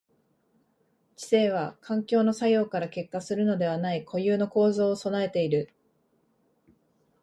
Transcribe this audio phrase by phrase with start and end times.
[1.15, 5.71] 知性は環境の作用から結果するのでない固有の構造を具えている。